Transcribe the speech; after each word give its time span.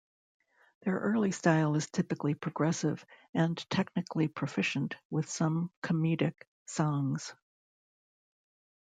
Their 0.81 0.97
early 0.97 1.31
style 1.31 1.75
is 1.75 1.85
typically 1.85 2.33
progressive 2.33 3.05
and 3.35 3.55
technically 3.69 4.27
proficient, 4.27 4.95
with 5.11 5.29
some 5.29 5.69
comedic 5.83 6.33
songs. 6.65 7.35